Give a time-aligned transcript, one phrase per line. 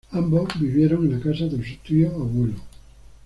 [0.11, 2.55] Ambos vivieron en la casa de su tío abuelo.